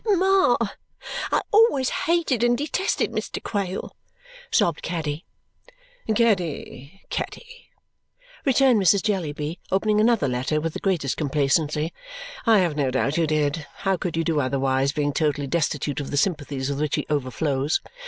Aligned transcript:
"Ma, 0.03 0.57
I 1.31 1.41
always 1.51 1.89
hated 1.89 2.43
and 2.43 2.57
detested 2.57 3.11
Mr. 3.11 3.39
Quale!" 3.43 3.95
sobbed 4.49 4.81
Caddy. 4.81 5.25
"Caddy, 6.15 7.03
Caddy!" 7.11 7.69
returned 8.43 8.81
Mrs. 8.81 9.03
Jellyby, 9.03 9.59
opening 9.71 10.01
another 10.01 10.27
letter 10.27 10.59
with 10.59 10.73
the 10.73 10.79
greatest 10.79 11.17
complacency. 11.17 11.93
"I 12.47 12.57
have 12.57 12.75
no 12.75 12.89
doubt 12.89 13.15
you 13.17 13.27
did. 13.27 13.67
How 13.85 13.95
could 13.95 14.17
you 14.17 14.23
do 14.23 14.39
otherwise, 14.39 14.91
being 14.91 15.13
totally 15.13 15.45
destitute 15.45 15.99
of 15.99 16.09
the 16.09 16.17
sympathies 16.17 16.69
with 16.71 16.79
which 16.81 16.95
he 16.95 17.05
overflows! 17.07 17.79